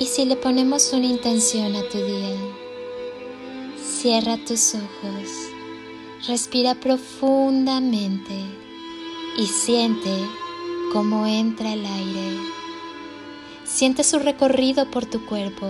[0.00, 2.36] ¿Y si le ponemos una intención a tu día?
[3.84, 5.28] Cierra tus ojos,
[6.28, 8.34] respira profundamente
[9.36, 10.24] y siente
[10.92, 12.38] cómo entra el aire.
[13.64, 15.68] Siente su recorrido por tu cuerpo.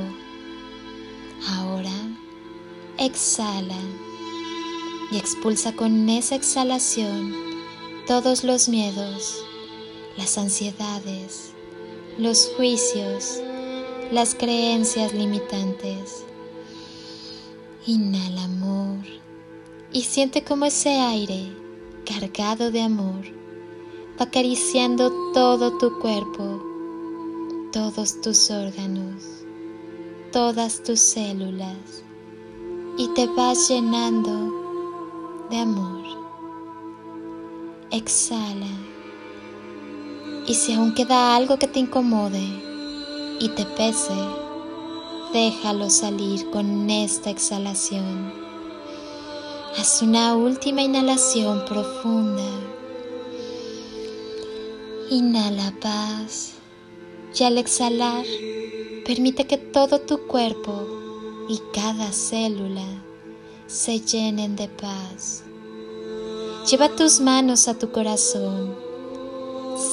[1.49, 1.95] Ahora
[2.99, 3.81] exhala
[5.11, 7.35] y expulsa con esa exhalación
[8.07, 9.43] todos los miedos,
[10.19, 11.53] las ansiedades,
[12.19, 13.41] los juicios,
[14.11, 16.25] las creencias limitantes.
[17.87, 19.05] Inhala amor
[19.93, 21.53] y siente como ese aire
[22.07, 23.25] cargado de amor
[24.19, 26.63] va acariciando todo tu cuerpo,
[27.73, 29.45] todos tus órganos,
[30.33, 32.03] todas tus células
[32.97, 36.05] y te vas llenando de amor.
[37.91, 38.67] Exhala
[40.47, 42.68] y si aún queda algo que te incomode,
[43.41, 44.15] y te pese,
[45.33, 48.33] déjalo salir con esta exhalación.
[49.77, 52.51] Haz una última inhalación profunda.
[55.11, 56.55] Inhala paz
[57.39, 58.25] y al exhalar
[59.05, 60.87] permite que todo tu cuerpo
[61.49, 62.87] y cada célula
[63.67, 65.45] se llenen de paz.
[66.69, 68.75] Lleva tus manos a tu corazón,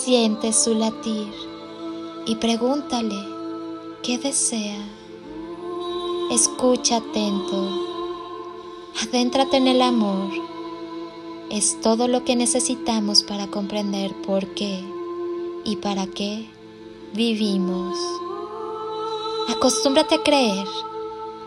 [0.04, 1.32] siente su latir
[2.26, 3.35] y pregúntale
[4.06, 4.78] ¿Qué desea?
[6.30, 7.72] Escucha atento.
[9.02, 10.30] Adéntrate en el amor.
[11.50, 14.84] Es todo lo que necesitamos para comprender por qué
[15.64, 16.48] y para qué
[17.16, 17.98] vivimos.
[19.50, 20.68] Acostúmbrate a creer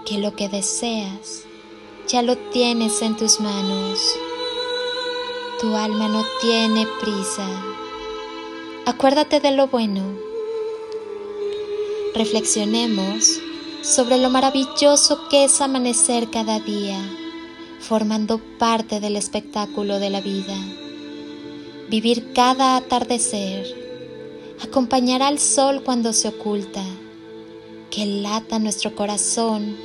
[0.05, 1.45] que lo que deseas
[2.09, 4.01] ya lo tienes en tus manos.
[5.61, 7.47] Tu alma no tiene prisa.
[8.85, 10.28] Acuérdate de lo bueno
[12.19, 13.41] reflexionemos
[13.81, 16.99] sobre lo maravilloso que es amanecer cada día,
[17.79, 20.57] formando parte del espectáculo de la vida.
[21.89, 23.67] Vivir cada atardecer,
[24.61, 26.83] acompañar al sol cuando se oculta,
[27.91, 29.77] que lata nuestro corazón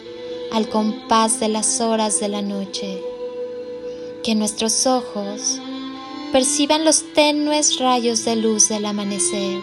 [0.51, 2.99] al compás de las horas de la noche,
[4.23, 5.59] que nuestros ojos
[6.31, 9.59] perciban los tenues rayos de luz del amanecer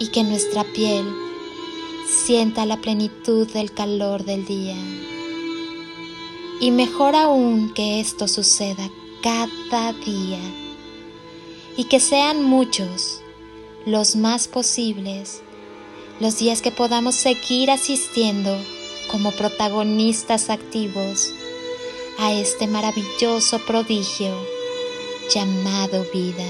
[0.00, 1.06] y que nuestra piel
[2.12, 4.76] sienta la plenitud del calor del día.
[6.60, 8.88] Y mejor aún que esto suceda
[9.22, 10.38] cada día
[11.76, 13.22] y que sean muchos,
[13.86, 15.42] los más posibles,
[16.20, 18.56] los días que podamos seguir asistiendo
[19.10, 21.32] como protagonistas activos
[22.18, 24.32] a este maravilloso prodigio
[25.34, 26.44] llamado vida.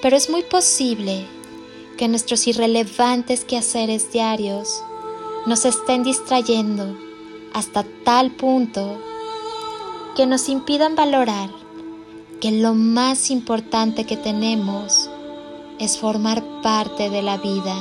[0.00, 1.26] Pero es muy posible
[2.02, 4.82] que nuestros irrelevantes quehaceres diarios
[5.46, 6.96] nos estén distrayendo
[7.54, 8.98] hasta tal punto
[10.16, 11.48] que nos impidan valorar
[12.40, 15.08] que lo más importante que tenemos
[15.78, 17.76] es formar parte de la vida.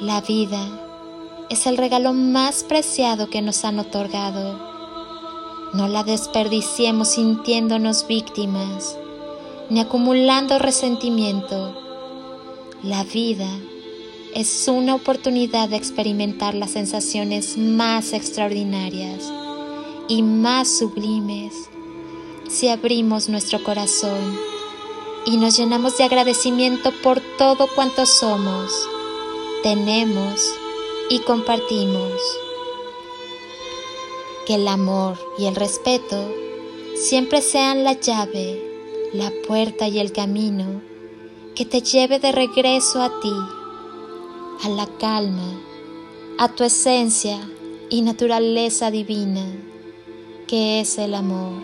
[0.00, 0.66] La vida
[1.50, 4.58] es el regalo más preciado que nos han otorgado.
[5.74, 8.98] No la desperdiciemos sintiéndonos víctimas
[9.70, 11.83] ni acumulando resentimiento
[12.84, 13.48] la vida
[14.34, 19.32] es una oportunidad de experimentar las sensaciones más extraordinarias
[20.06, 21.70] y más sublimes
[22.46, 24.38] si abrimos nuestro corazón
[25.24, 28.70] y nos llenamos de agradecimiento por todo cuanto somos,
[29.62, 30.42] tenemos
[31.08, 32.12] y compartimos.
[34.46, 36.30] Que el amor y el respeto
[36.96, 38.62] siempre sean la llave,
[39.14, 40.93] la puerta y el camino
[41.54, 43.32] que te lleve de regreso a ti,
[44.64, 45.60] a la calma,
[46.36, 47.38] a tu esencia
[47.90, 49.44] y naturaleza divina,
[50.48, 51.62] que es el amor.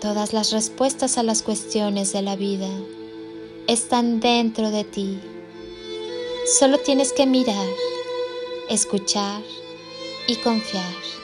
[0.00, 2.68] Todas las respuestas a las cuestiones de la vida
[3.66, 5.18] están dentro de ti.
[6.58, 7.66] Solo tienes que mirar,
[8.68, 9.40] escuchar
[10.26, 11.23] y confiar.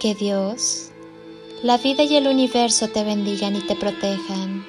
[0.00, 0.88] Que Dios,
[1.62, 4.64] la vida y el universo te bendigan y te protejan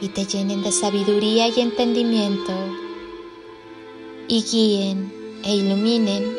[0.00, 2.54] y te llenen de sabiduría y entendimiento
[4.28, 5.12] y guíen
[5.44, 6.34] e iluminen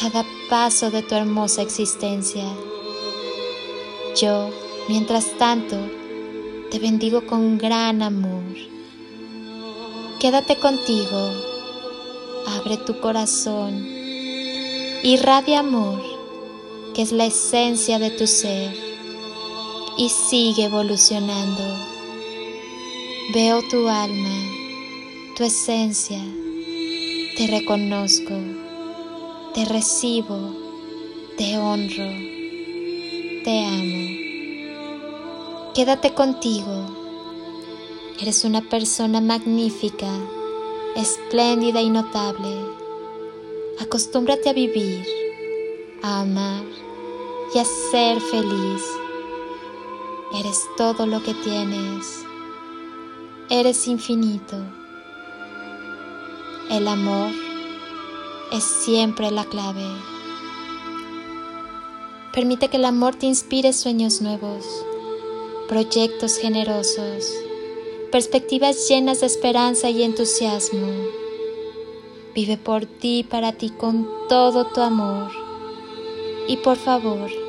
[0.00, 2.46] cada paso de tu hermosa existencia.
[4.16, 4.48] Yo,
[4.88, 5.76] mientras tanto,
[6.70, 8.44] te bendigo con gran amor.
[10.20, 11.32] Quédate contigo,
[12.46, 13.86] abre tu corazón,
[15.02, 16.13] irradia amor
[16.94, 18.72] que es la esencia de tu ser,
[19.98, 21.62] y sigue evolucionando.
[23.34, 24.36] Veo tu alma,
[25.36, 26.20] tu esencia,
[27.36, 28.34] te reconozco,
[29.54, 30.54] te recibo,
[31.36, 32.10] te honro,
[33.42, 34.24] te amo.
[35.74, 37.02] Quédate contigo.
[38.20, 40.08] Eres una persona magnífica,
[40.94, 42.54] espléndida y notable.
[43.80, 45.04] Acostúmbrate a vivir,
[46.00, 46.83] a amar
[47.54, 48.82] y a ser feliz.
[50.34, 52.24] Eres todo lo que tienes.
[53.48, 54.56] Eres infinito.
[56.70, 57.30] El amor
[58.50, 59.86] es siempre la clave.
[62.32, 64.66] Permite que el amor te inspire sueños nuevos,
[65.68, 67.32] proyectos generosos,
[68.10, 70.88] perspectivas llenas de esperanza y entusiasmo.
[72.34, 75.30] Vive por ti y para ti con todo tu amor.
[76.48, 77.43] Y por favor,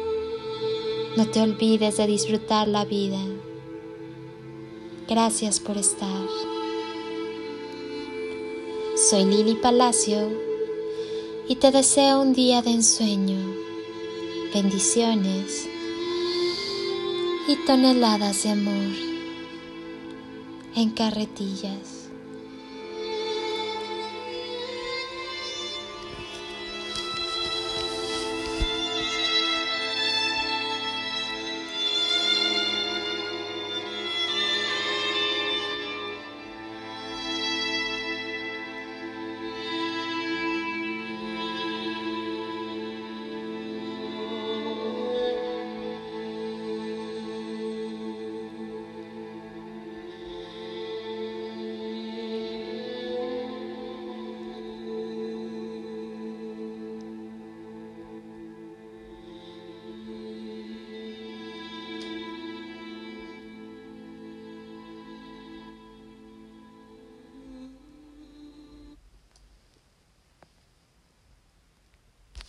[1.17, 3.19] no te olvides de disfrutar la vida.
[5.07, 6.25] Gracias por estar.
[9.09, 10.29] Soy Lili Palacio
[11.47, 13.37] y te deseo un día de ensueño,
[14.53, 15.69] bendiciones
[17.47, 18.95] y toneladas de amor
[20.75, 22.04] en carretillas.